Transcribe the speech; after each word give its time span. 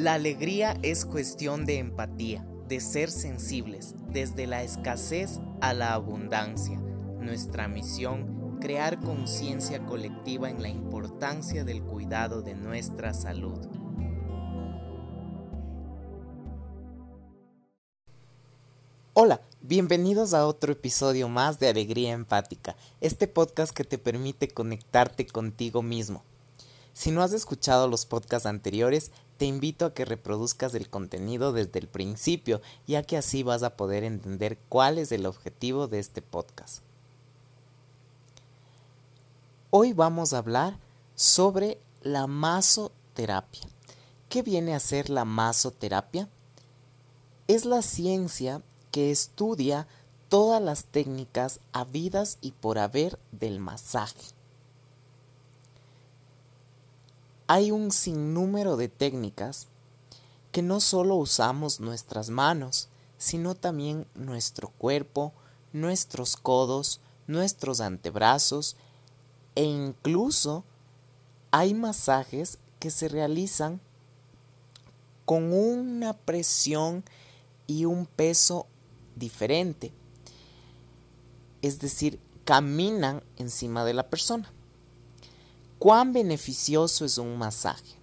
La 0.00 0.14
alegría 0.14 0.78
es 0.82 1.04
cuestión 1.04 1.66
de 1.66 1.76
empatía, 1.76 2.42
de 2.66 2.80
ser 2.80 3.10
sensibles, 3.10 3.94
desde 4.08 4.46
la 4.46 4.62
escasez 4.62 5.40
a 5.60 5.74
la 5.74 5.92
abundancia. 5.92 6.78
Nuestra 7.18 7.68
misión, 7.68 8.56
crear 8.62 8.98
conciencia 8.98 9.84
colectiva 9.84 10.48
en 10.48 10.62
la 10.62 10.70
importancia 10.70 11.64
del 11.64 11.82
cuidado 11.82 12.40
de 12.40 12.54
nuestra 12.54 13.12
salud. 13.12 13.58
Hola, 19.12 19.42
bienvenidos 19.60 20.32
a 20.32 20.46
otro 20.46 20.72
episodio 20.72 21.28
más 21.28 21.60
de 21.60 21.68
Alegría 21.68 22.12
Empática, 22.12 22.74
este 23.02 23.28
podcast 23.28 23.76
que 23.76 23.84
te 23.84 23.98
permite 23.98 24.48
conectarte 24.48 25.26
contigo 25.26 25.82
mismo. 25.82 26.24
Si 26.92 27.10
no 27.10 27.22
has 27.22 27.32
escuchado 27.32 27.88
los 27.88 28.06
podcasts 28.06 28.46
anteriores, 28.46 29.10
te 29.38 29.46
invito 29.46 29.86
a 29.86 29.94
que 29.94 30.04
reproduzcas 30.04 30.74
el 30.74 30.90
contenido 30.90 31.52
desde 31.52 31.78
el 31.78 31.88
principio, 31.88 32.60
ya 32.86 33.02
que 33.02 33.16
así 33.16 33.42
vas 33.42 33.62
a 33.62 33.76
poder 33.76 34.04
entender 34.04 34.58
cuál 34.68 34.98
es 34.98 35.12
el 35.12 35.24
objetivo 35.24 35.86
de 35.86 35.98
este 35.98 36.20
podcast. 36.20 36.82
Hoy 39.70 39.92
vamos 39.92 40.32
a 40.32 40.38
hablar 40.38 40.78
sobre 41.14 41.78
la 42.02 42.26
masoterapia. 42.26 43.62
¿Qué 44.28 44.42
viene 44.42 44.74
a 44.74 44.80
ser 44.80 45.08
la 45.08 45.24
masoterapia? 45.24 46.28
Es 47.46 47.64
la 47.64 47.82
ciencia 47.82 48.62
que 48.90 49.10
estudia 49.10 49.86
todas 50.28 50.60
las 50.60 50.84
técnicas 50.84 51.60
habidas 51.72 52.38
y 52.40 52.52
por 52.52 52.78
haber 52.78 53.18
del 53.32 53.58
masaje 53.58 54.39
hay 57.52 57.72
un 57.72 57.90
sinnúmero 57.90 58.76
de 58.76 58.86
técnicas 58.86 59.66
que 60.52 60.62
no 60.62 60.78
solo 60.78 61.16
usamos 61.16 61.80
nuestras 61.80 62.30
manos, 62.30 62.88
sino 63.18 63.56
también 63.56 64.06
nuestro 64.14 64.68
cuerpo, 64.68 65.32
nuestros 65.72 66.36
codos, 66.36 67.00
nuestros 67.26 67.80
antebrazos 67.80 68.76
e 69.56 69.64
incluso 69.64 70.62
hay 71.50 71.74
masajes 71.74 72.58
que 72.78 72.92
se 72.92 73.08
realizan 73.08 73.80
con 75.24 75.52
una 75.52 76.12
presión 76.12 77.02
y 77.66 77.84
un 77.84 78.06
peso 78.06 78.68
diferente. 79.16 79.92
Es 81.62 81.80
decir, 81.80 82.20
caminan 82.44 83.24
encima 83.38 83.84
de 83.84 83.94
la 83.94 84.08
persona. 84.08 84.52
¿Cuán 85.80 86.12
beneficioso 86.12 87.06
es 87.06 87.16
un 87.16 87.38
masaje? 87.38 87.94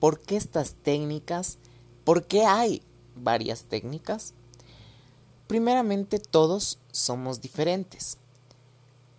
¿Por 0.00 0.20
qué 0.20 0.36
estas 0.36 0.74
técnicas? 0.74 1.56
¿Por 2.04 2.26
qué 2.26 2.44
hay 2.44 2.82
varias 3.16 3.62
técnicas? 3.62 4.34
Primeramente, 5.46 6.18
todos 6.18 6.76
somos 6.92 7.40
diferentes. 7.40 8.18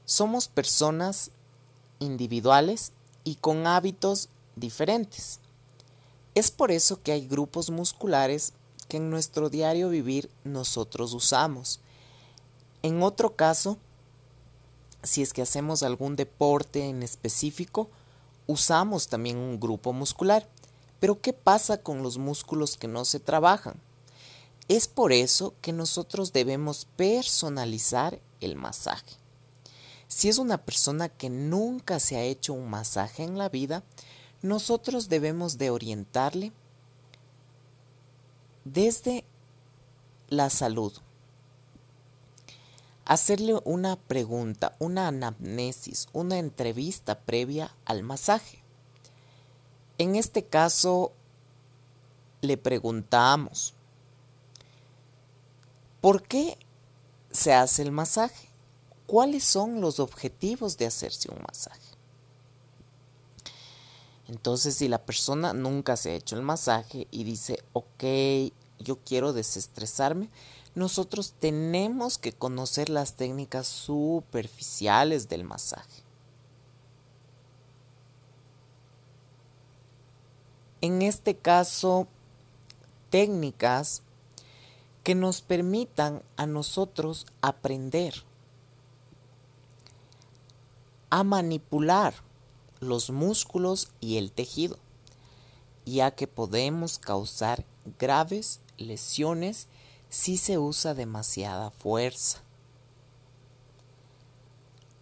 Somos 0.05 0.47
personas 0.47 1.31
individuales 1.97 2.91
y 3.23 3.37
con 3.37 3.65
hábitos 3.65 4.29
diferentes. 4.55 5.39
Es 6.35 6.51
por 6.51 6.69
eso 6.69 7.01
que 7.01 7.13
hay 7.13 7.27
grupos 7.27 7.71
musculares 7.71 8.53
que 8.87 8.97
en 8.97 9.09
nuestro 9.09 9.49
diario 9.49 9.89
vivir 9.89 10.29
nosotros 10.43 11.15
usamos. 11.15 11.79
En 12.83 13.01
otro 13.01 13.35
caso, 13.35 13.79
si 15.05 15.21
es 15.21 15.33
que 15.33 15.41
hacemos 15.41 15.83
algún 15.83 16.15
deporte 16.15 16.89
en 16.89 17.03
específico, 17.03 17.89
usamos 18.47 19.07
también 19.07 19.37
un 19.37 19.59
grupo 19.59 19.93
muscular. 19.93 20.47
Pero 20.99 21.21
¿qué 21.21 21.33
pasa 21.33 21.81
con 21.81 22.03
los 22.03 22.17
músculos 22.17 22.77
que 22.77 22.87
no 22.87 23.05
se 23.05 23.19
trabajan? 23.19 23.75
Es 24.67 24.87
por 24.87 25.13
eso 25.13 25.53
que 25.61 25.71
nosotros 25.71 26.33
debemos 26.33 26.85
personalizar 26.95 28.19
el 28.41 28.55
masaje. 28.55 29.15
Si 30.07 30.29
es 30.29 30.37
una 30.37 30.57
persona 30.57 31.09
que 31.09 31.29
nunca 31.29 31.99
se 31.99 32.15
ha 32.15 32.23
hecho 32.23 32.53
un 32.53 32.69
masaje 32.69 33.23
en 33.23 33.37
la 33.37 33.49
vida, 33.49 33.83
nosotros 34.41 35.09
debemos 35.09 35.57
de 35.57 35.69
orientarle 35.69 36.51
desde 38.63 39.23
la 40.29 40.49
salud, 40.49 40.93
hacerle 43.05 43.59
una 43.63 43.95
pregunta, 43.95 44.75
una 44.79 45.07
anamnesis, 45.07 46.07
una 46.11 46.39
entrevista 46.39 47.19
previa 47.19 47.73
al 47.85 48.03
masaje. 48.03 48.63
En 49.97 50.15
este 50.15 50.43
caso, 50.45 51.13
le 52.41 52.57
preguntamos, 52.57 53.73
¿por 56.01 56.23
qué 56.23 56.57
se 57.31 57.53
hace 57.53 57.83
el 57.83 57.91
masaje? 57.91 58.49
¿Cuáles 59.07 59.43
son 59.43 59.81
los 59.81 59.99
objetivos 59.99 60.77
de 60.77 60.87
hacerse 60.87 61.31
un 61.31 61.41
masaje? 61.47 61.81
Entonces, 64.27 64.75
si 64.75 64.87
la 64.87 65.05
persona 65.05 65.53
nunca 65.53 65.95
se 65.95 66.11
ha 66.11 66.15
hecho 66.15 66.35
el 66.35 66.41
masaje 66.41 67.07
y 67.11 67.23
dice, 67.23 67.63
ok, 67.73 68.03
yo 68.79 68.97
quiero 69.05 69.33
desestresarme, 69.33 70.29
nosotros 70.75 71.33
tenemos 71.39 72.17
que 72.17 72.33
conocer 72.33 72.89
las 72.89 73.15
técnicas 73.15 73.65
superficiales 73.67 75.29
del 75.29 75.45
masaje. 75.45 76.03
En 80.81 81.01
este 81.01 81.35
caso, 81.35 82.07
técnicas 83.09 84.03
que 85.03 85.15
nos 85.15 85.41
permitan 85.41 86.21
a 86.35 86.45
nosotros 86.45 87.25
aprender 87.41 88.13
a 91.09 91.23
manipular 91.23 92.13
los 92.81 93.09
músculos 93.09 93.89
y 94.01 94.17
el 94.17 94.31
tejido, 94.31 94.77
ya 95.85 96.11
que 96.11 96.27
podemos 96.27 96.99
causar 96.99 97.65
graves 97.97 98.59
lesiones 98.77 99.67
si 100.15 100.37
se 100.37 100.57
usa 100.57 100.93
demasiada 100.93 101.71
fuerza. 101.71 102.39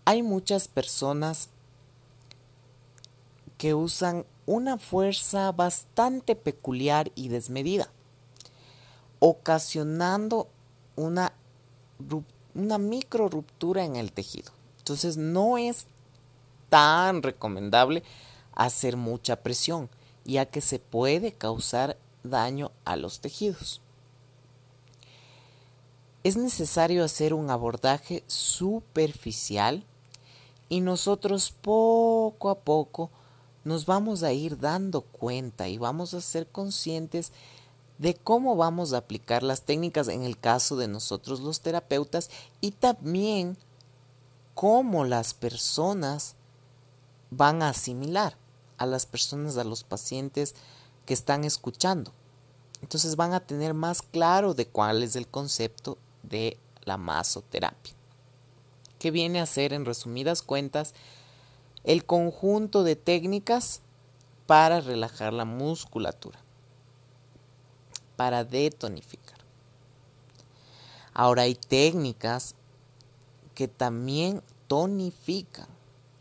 Hay 0.06 0.24
muchas 0.24 0.68
personas 0.68 1.50
que 3.59 3.75
usan 3.75 4.25
una 4.47 4.79
fuerza 4.79 5.51
bastante 5.51 6.35
peculiar 6.35 7.12
y 7.13 7.28
desmedida, 7.28 7.91
ocasionando 9.19 10.50
una, 10.96 11.31
micro 12.56 13.30
ruptura 13.30 13.85
en 13.85 13.97
el 13.97 14.12
tejido. 14.13 14.51
Entonces 14.80 15.16
no 15.16 15.59
es 15.59 15.85
tan 16.69 17.22
recomendable 17.22 18.01
hacer 18.56 18.97
mucha 18.97 19.35
presión, 19.44 19.91
ya 20.25 20.47
que 20.47 20.59
se 20.59 20.80
puede 20.80 21.34
causar 21.34 21.97
daño 22.24 22.72
a 22.84 22.95
los 22.95 23.19
tejidos 23.19 23.84
es 26.23 26.38
necesario 26.38 27.03
hacer 27.03 27.34
un 27.34 27.50
abordaje 27.50 28.23
superficial 28.28 29.84
y 30.69 30.79
nosotros 30.79 31.51
poco 31.51 32.50
a 32.50 32.59
poco 32.59 33.09
nos 33.66 33.85
vamos 33.85 34.23
a 34.23 34.31
ir 34.31 34.57
dando 34.57 35.01
cuenta 35.01 35.67
y 35.67 35.78
vamos 35.78 36.13
a 36.13 36.22
ser 36.22 36.47
conscientes 36.47 37.31
de 37.97 38.16
cómo 38.16 38.56
vamos 38.56 38.94
a 38.94 38.97
aplicar 38.97 39.44
las 39.44 39.63
técnicas 39.63 40.07
en 40.07 40.23
el 40.23 40.39
caso 40.39 40.78
de 40.78 40.88
nosotros 40.88 41.41
los 41.41 41.59
terapeutas 41.59 42.29
y 42.62 42.72
también 42.72 43.57
cómo 44.56 45.06
las 45.06 45.33
personas 45.33 46.35
van 47.31 47.62
a 47.62 47.69
asimilar 47.69 48.38
a 48.78 48.85
las 48.85 49.06
personas, 49.06 49.57
a 49.57 49.63
los 49.63 49.83
pacientes 49.83 50.56
que 51.06 51.13
están 51.13 51.44
escuchando. 51.44 52.12
Entonces 52.81 53.15
van 53.15 53.33
a 53.33 53.39
tener 53.39 53.74
más 53.74 54.01
claro 54.01 54.53
de 54.53 54.68
cuál 54.68 55.03
es 55.03 55.15
el 55.15 55.27
concepto 55.27 55.98
de 56.24 56.58
la 56.84 56.98
masoterapia, 56.98 57.94
que 59.00 59.12
viene 59.12 59.40
a 59.40 59.46
ser, 59.46 59.74
en 59.74 59.86
resumidas 59.86 60.42
cuentas, 60.42 60.94
el 61.84 62.06
conjunto 62.06 62.84
de 62.84 62.96
técnicas 62.96 63.81
para 64.46 64.81
relajar 64.81 65.34
la 65.34 65.46
musculatura, 65.46 66.40
para 68.16 68.44
detonificar. 68.44 69.40
Ahora 71.14 71.44
hay 71.44 71.56
técnicas 71.56 72.56
que 73.54 73.68
también 73.68 74.42
tonifican. 74.68 75.68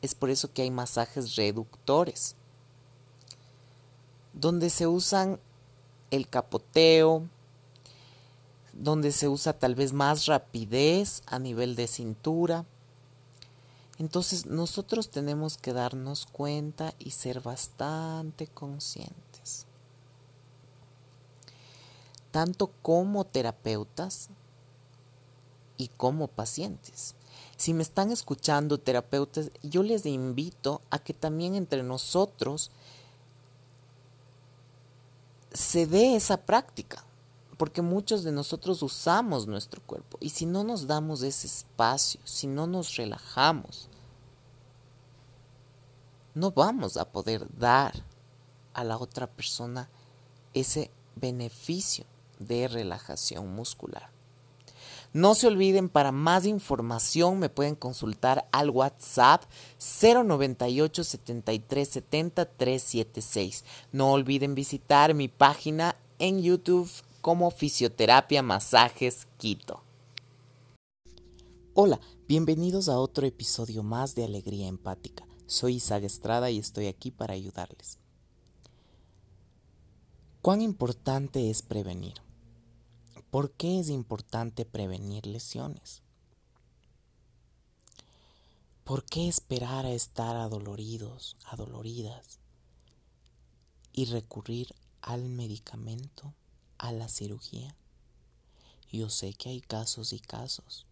Es 0.02 0.14
por 0.14 0.30
eso 0.30 0.52
que 0.52 0.62
hay 0.62 0.70
masajes 0.70 1.36
reductores, 1.36 2.34
donde 4.32 4.68
se 4.70 4.86
usan 4.86 5.38
el 6.10 6.28
capoteo, 6.28 7.28
donde 8.82 9.12
se 9.12 9.28
usa 9.28 9.52
tal 9.52 9.74
vez 9.74 9.92
más 9.92 10.26
rapidez 10.26 11.22
a 11.26 11.38
nivel 11.38 11.76
de 11.76 11.86
cintura. 11.86 12.64
Entonces 13.98 14.46
nosotros 14.46 15.08
tenemos 15.08 15.56
que 15.56 15.72
darnos 15.72 16.26
cuenta 16.26 16.92
y 16.98 17.12
ser 17.12 17.40
bastante 17.40 18.48
conscientes. 18.48 19.66
tanto 22.32 22.70
como 22.80 23.24
terapeutas 23.24 24.30
y 25.76 25.88
como 25.88 26.28
pacientes. 26.28 27.14
Si 27.58 27.74
me 27.74 27.82
están 27.82 28.10
escuchando 28.10 28.78
terapeutas, 28.78 29.50
yo 29.62 29.82
les 29.82 30.06
invito 30.06 30.80
a 30.90 30.98
que 30.98 31.12
también 31.12 31.54
entre 31.54 31.82
nosotros 31.82 32.70
se 35.52 35.86
dé 35.86 36.16
esa 36.16 36.38
práctica, 36.38 37.04
porque 37.56 37.82
muchos 37.82 38.24
de 38.24 38.32
nosotros 38.32 38.82
usamos 38.82 39.46
nuestro 39.46 39.82
cuerpo 39.82 40.18
y 40.20 40.30
si 40.30 40.46
no 40.46 40.64
nos 40.64 40.86
damos 40.86 41.22
ese 41.22 41.46
espacio, 41.46 42.20
si 42.24 42.46
no 42.46 42.66
nos 42.66 42.96
relajamos, 42.96 43.88
no 46.34 46.50
vamos 46.50 46.96
a 46.96 47.04
poder 47.04 47.46
dar 47.58 48.04
a 48.72 48.84
la 48.84 48.96
otra 48.96 49.26
persona 49.26 49.90
ese 50.54 50.90
beneficio 51.16 52.06
de 52.38 52.68
relajación 52.68 53.54
muscular. 53.54 54.10
No 55.12 55.34
se 55.34 55.46
olviden, 55.46 55.90
para 55.90 56.10
más 56.10 56.46
información 56.46 57.38
me 57.38 57.50
pueden 57.50 57.74
consultar 57.74 58.48
al 58.50 58.70
WhatsApp 58.70 59.42
098 59.78 61.04
73 61.04 61.88
70 61.88 62.44
376. 62.46 63.64
No 63.92 64.12
olviden 64.12 64.54
visitar 64.54 65.12
mi 65.12 65.28
página 65.28 65.96
en 66.18 66.40
YouTube 66.40 66.90
como 67.22 67.52
Fisioterapia 67.52 68.42
Masajes 68.42 69.28
Quito. 69.38 69.84
Hola, 71.72 72.00
bienvenidos 72.26 72.88
a 72.88 72.98
otro 72.98 73.24
episodio 73.24 73.84
más 73.84 74.16
de 74.16 74.24
Alegría 74.24 74.66
Empática. 74.66 75.24
Soy 75.46 75.76
Isaac 75.76 76.02
Estrada 76.02 76.50
y 76.50 76.58
estoy 76.58 76.88
aquí 76.88 77.12
para 77.12 77.34
ayudarles. 77.34 77.98
¿Cuán 80.42 80.60
importante 80.60 81.48
es 81.48 81.62
prevenir? 81.62 82.14
¿Por 83.30 83.52
qué 83.52 83.78
es 83.78 83.88
importante 83.88 84.64
prevenir 84.64 85.24
lesiones? 85.26 86.02
¿Por 88.82 89.04
qué 89.04 89.28
esperar 89.28 89.86
a 89.86 89.92
estar 89.92 90.34
adoloridos, 90.34 91.36
adoloridas 91.44 92.40
y 93.92 94.06
recurrir 94.06 94.74
al 95.02 95.28
medicamento, 95.28 96.34
a 96.82 96.90
la 96.90 97.08
cirugía? 97.08 97.76
Yo 98.90 99.08
sé 99.08 99.34
que 99.34 99.50
hay 99.50 99.60
casos 99.60 100.12
y 100.12 100.18
casos, 100.18 100.84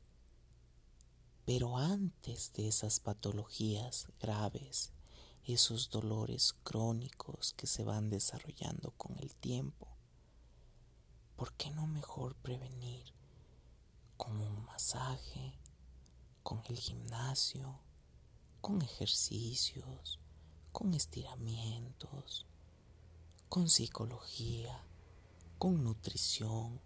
pero 1.45 1.79
antes 1.79 2.53
de 2.53 2.69
esas 2.69 3.01
patologías 3.01 4.07
graves, 4.21 4.93
esos 5.45 5.91
dolores 5.91 6.55
crónicos 6.63 7.55
que 7.55 7.67
se 7.67 7.83
van 7.83 8.09
desarrollando 8.09 8.93
con 8.93 9.19
el 9.19 9.35
tiempo, 9.35 9.89
¿por 11.35 11.53
qué 11.55 11.73
no 11.73 11.89
mejor 11.89 12.37
prevenir 12.37 13.13
con 14.17 14.41
un 14.41 14.65
masaje, 14.67 15.59
con 16.45 16.63
el 16.69 16.79
gimnasio, 16.79 17.81
con 18.61 18.81
ejercicios, 18.81 20.21
con 20.71 20.95
estiramientos, 20.95 22.47
con 23.49 23.69
psicología, 23.69 24.85
con 25.61 25.85
nutrición? 25.85 26.81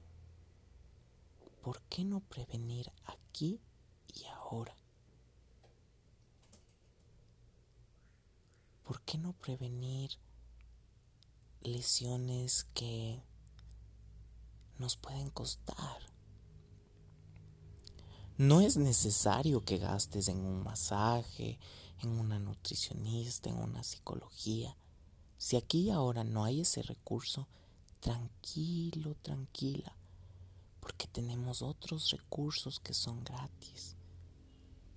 ¿Por 1.63 1.81
qué 1.85 2.05
no 2.05 2.21
prevenir 2.21 2.93
aquí 3.07 3.63
y 4.15 4.27
ahora? 4.27 4.77
¿Por 8.83 9.01
qué 9.03 9.17
no 9.17 9.33
prevenir 9.33 10.19
lesiones 11.63 12.65
que 12.75 13.23
nos 14.79 14.97
pueden 14.97 15.31
costar. 15.31 15.99
No 18.37 18.61
es 18.61 18.77
necesario 18.77 19.65
que 19.65 19.79
gastes 19.79 20.29
en 20.29 20.41
un 20.41 20.63
masaje, 20.63 21.59
en 22.03 22.11
una 22.11 22.39
nutricionista, 22.39 23.49
en 23.49 23.57
una 23.57 23.83
psicología. 23.83 24.77
Si 25.39 25.57
aquí 25.57 25.83
y 25.83 25.91
ahora 25.91 26.25
no 26.25 26.45
hay 26.45 26.63
ese 26.63 26.83
recurso, 26.83 27.49
tranquilo, 28.05 29.15
tranquila, 29.23 29.97
porque 30.81 31.07
tenemos 31.07 31.63
otros 31.63 32.11
recursos 32.11 32.79
que 32.79 32.93
son 32.93 33.25
gratis, 33.25 33.97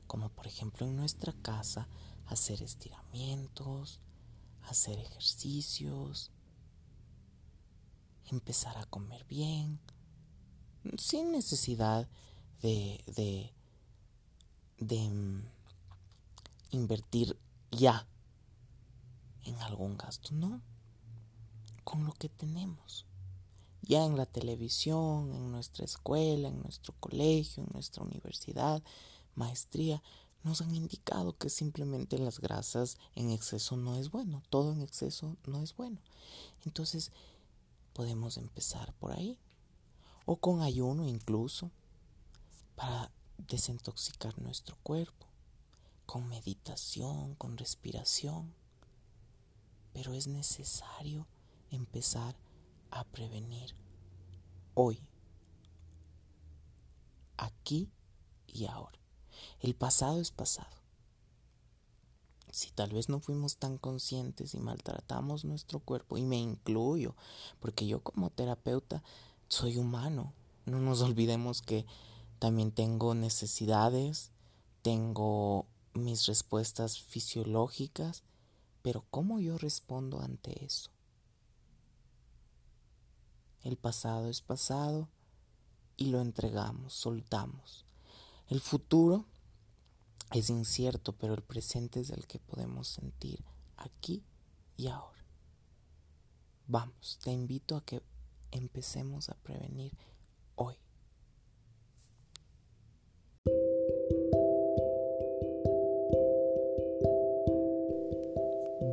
como 0.08 0.28
por 0.28 0.46
ejemplo 0.46 0.86
en 0.86 0.98
nuestra 0.98 1.32
casa 1.32 1.88
hacer 2.26 2.62
estiramientos, 2.62 4.02
hacer 4.64 5.00
ejercicios, 5.00 6.32
empezar 8.26 8.78
a 8.78 8.86
comer 8.88 9.24
bien, 9.24 9.80
sin 10.98 11.32
necesidad 11.32 12.10
de, 12.62 13.02
de, 13.16 13.54
de 14.80 15.10
mm, 15.10 15.46
invertir 16.72 17.40
ya 17.72 18.06
en 19.46 19.56
algún 19.62 19.96
gasto, 19.96 20.34
no, 20.34 20.62
con 21.88 22.04
lo 22.04 22.12
que 22.12 22.28
tenemos. 22.28 23.06
Ya 23.82 24.04
en 24.04 24.18
la 24.18 24.26
televisión, 24.26 25.34
en 25.34 25.54
nuestra 25.54 25.86
escuela, 25.86 26.50
en 26.50 26.62
nuestro 26.62 26.94
colegio, 27.00 27.64
en 27.64 27.70
nuestra 27.72 28.04
universidad, 28.04 28.84
maestría, 29.36 30.04
nos 30.44 30.60
han 30.60 30.76
indicado 30.76 31.38
que 31.38 31.50
simplemente 31.50 32.20
las 32.20 32.42
grasas 32.42 32.98
en 33.16 33.32
exceso 33.32 33.78
no 33.78 33.96
es 33.96 34.12
bueno, 34.12 34.44
todo 34.50 34.74
en 34.74 34.82
exceso 34.82 35.38
no 35.46 35.64
es 35.64 35.78
bueno. 35.78 35.98
Entonces, 36.66 37.14
podemos 37.94 38.36
empezar 38.36 38.92
por 38.96 39.14
ahí. 39.14 39.40
O 40.26 40.36
con 40.36 40.60
ayuno 40.60 41.08
incluso, 41.08 41.72
para 42.76 43.14
desintoxicar 43.38 44.38
nuestro 44.42 44.76
cuerpo, 44.84 45.26
con 46.06 46.28
meditación, 46.28 47.36
con 47.36 47.56
respiración. 47.56 48.54
Pero 49.94 50.14
es 50.14 50.28
necesario 50.28 51.26
empezar 51.72 52.36
a 52.92 53.04
prevenir 53.04 53.76
hoy, 54.74 55.02
aquí 57.38 57.90
y 58.48 58.66
ahora. 58.66 58.98
El 59.60 59.76
pasado 59.76 60.20
es 60.20 60.32
pasado 60.32 60.78
si 62.58 62.72
tal 62.72 62.92
vez 62.92 63.08
no 63.08 63.20
fuimos 63.20 63.58
tan 63.58 63.78
conscientes 63.78 64.56
y 64.56 64.60
maltratamos 64.60 65.46
nuestro 65.46 65.80
cuerpo, 65.80 66.18
y 66.18 66.24
me 66.24 66.38
incluyo, 66.38 67.16
porque 67.60 67.86
yo 67.86 68.02
como 68.02 68.32
terapeuta 68.32 69.04
soy 69.48 69.78
humano, 69.78 70.34
no 70.66 70.80
nos 70.80 71.02
olvidemos 71.02 71.62
que 71.62 71.86
también 72.40 72.72
tengo 72.72 73.14
necesidades, 73.14 74.32
tengo 74.82 75.68
mis 75.94 76.26
respuestas 76.26 77.00
fisiológicas, 77.00 78.24
pero 78.82 79.06
¿cómo 79.12 79.40
yo 79.40 79.60
respondo 79.60 80.22
ante 80.22 80.66
eso? 80.66 80.90
El 83.68 83.76
pasado 83.76 84.30
es 84.30 84.40
pasado 84.40 85.10
y 85.98 86.06
lo 86.06 86.22
entregamos, 86.22 86.94
soltamos. 86.94 87.86
El 88.48 88.62
futuro 88.62 89.26
es 90.32 90.50
incierto, 90.50 91.12
pero 91.18 91.34
el 91.34 91.42
presente 91.42 92.00
es 92.00 92.12
el 92.12 92.28
que 92.28 92.40
podemos 92.40 92.88
sentir 92.88 93.44
aquí 93.76 94.24
y 94.78 94.88
ahora. 94.88 95.22
Vamos, 96.66 97.20
te 97.22 97.34
invito 97.34 97.76
a 97.76 97.84
que 97.84 98.02
empecemos 98.52 99.28
a 99.28 99.34
prevenir 99.34 99.92
hoy. 100.56 100.78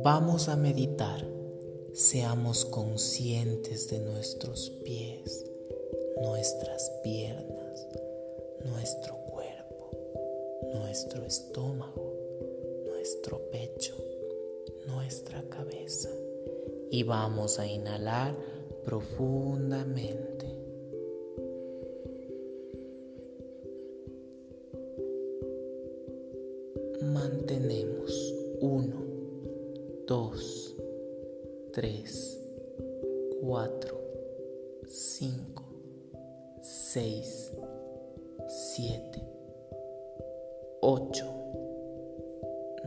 Vamos 0.03 0.49
a 0.49 0.57
meditar. 0.57 1.34
Seamos 1.95 2.65
conscientes 2.65 3.89
de 3.89 3.99
nuestros 3.99 4.69
pies, 4.83 5.43
nuestras 6.21 6.91
piernas, 7.03 7.87
nuestro 8.63 9.15
nuestro 10.95 11.25
estómago, 11.25 12.13
nuestro 12.85 13.49
pecho, 13.51 13.95
nuestra 14.87 15.43
cabeza. 15.49 16.09
Y 16.89 17.03
vamos 17.03 17.59
a 17.59 17.67
inhalar 17.67 18.33
profundamente. 18.85 20.34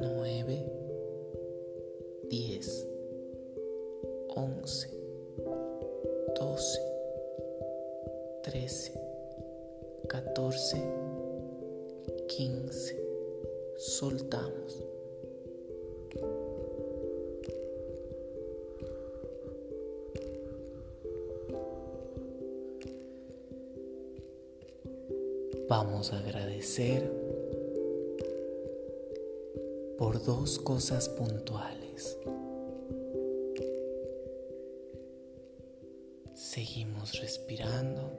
9, 0.00 0.64
10, 2.30 2.88
11, 4.36 4.88
12, 6.36 6.80
13, 8.44 8.92
14, 10.08 10.76
15. 12.28 12.96
Soltamos. 13.76 14.84
Vamos 25.68 26.12
a 26.12 26.18
agradecer 26.18 27.27
por 29.98 30.24
dos 30.24 30.60
cosas 30.60 31.08
puntuales. 31.08 32.16
Seguimos 36.34 37.20
respirando. 37.20 38.12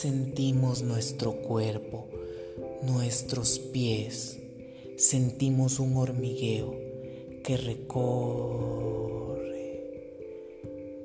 Sentimos 0.00 0.82
nuestro 0.82 1.32
cuerpo, 1.42 2.06
nuestros 2.82 3.58
pies, 3.58 4.38
sentimos 4.96 5.80
un 5.80 5.96
hormigueo 5.96 6.72
que 7.42 7.56
recorre, 7.56 9.42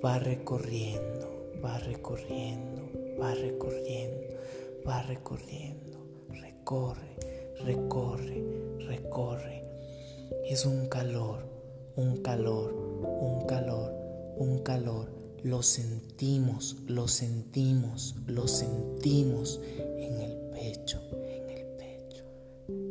va 0.05 0.19
recorriendo, 0.19 1.49
va 1.65 1.79
recorriendo, 1.79 2.83
va 3.19 3.33
recorriendo, 3.33 4.35
va 4.87 5.01
recorriendo, 5.01 5.97
recorre, 6.29 7.17
recorre, 7.65 8.43
recorre. 8.77 9.63
Es 10.47 10.67
un 10.67 10.85
calor, 10.85 11.49
un 11.95 12.17
calor, 12.17 12.71
un 13.01 13.47
calor, 13.47 13.91
un 14.37 14.59
calor 14.59 15.22
lo 15.43 15.61
sentimos, 15.61 16.77
lo 16.87 17.07
sentimos, 17.07 18.15
lo 18.27 18.47
sentimos 18.47 19.59
en 19.97 20.21
el 20.21 20.37
pecho, 20.51 21.01
en 21.11 21.49
el 21.49 21.65
pecho. 21.77 22.23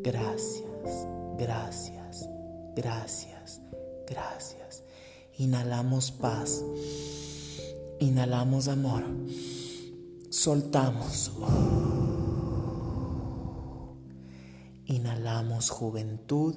Gracias, 0.02 1.06
gracias, 1.38 2.28
gracias, 2.76 3.60
gracias. 4.06 4.84
Inhalamos 5.38 6.12
paz, 6.12 6.62
inhalamos 8.00 8.68
amor, 8.68 9.04
soltamos. 10.30 11.32
Inhalamos 14.84 15.70
juventud 15.70 16.54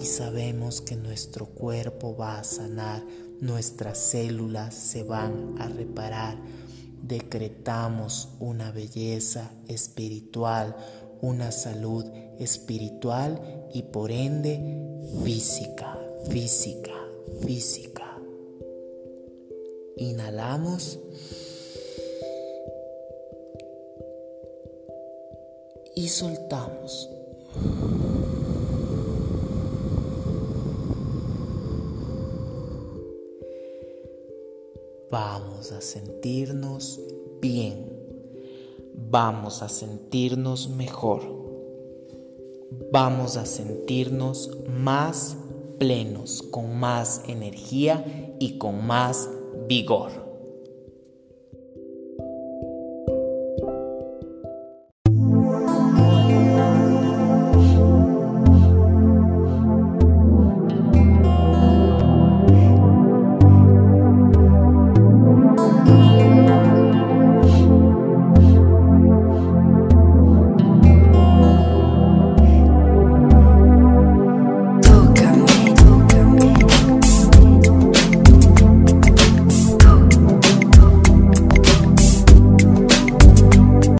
y 0.00 0.06
sabemos 0.06 0.80
que 0.80 0.96
nuestro 0.96 1.44
cuerpo 1.44 2.16
va 2.16 2.38
a 2.38 2.44
sanar 2.44 3.04
nuestras 3.40 3.98
células 3.98 4.74
se 4.74 5.02
van 5.02 5.54
a 5.58 5.68
reparar. 5.68 6.36
Decretamos 7.02 8.28
una 8.40 8.70
belleza 8.70 9.52
espiritual, 9.68 10.76
una 11.20 11.52
salud 11.52 12.04
espiritual 12.38 13.68
y 13.72 13.82
por 13.82 14.10
ende 14.10 15.00
física, 15.24 15.98
física, 16.28 16.92
física. 17.42 18.18
Inhalamos. 19.96 20.98
Y 25.94 26.08
soltamos. 26.08 27.15
Vamos 35.16 35.72
a 35.72 35.80
sentirnos 35.80 37.00
bien, 37.40 37.90
vamos 38.94 39.62
a 39.62 39.68
sentirnos 39.70 40.68
mejor, 40.68 41.22
vamos 42.92 43.38
a 43.38 43.46
sentirnos 43.46 44.50
más 44.68 45.38
plenos, 45.78 46.42
con 46.42 46.78
más 46.78 47.22
energía 47.28 48.36
y 48.38 48.58
con 48.58 48.86
más 48.86 49.30
vigor. 49.66 50.25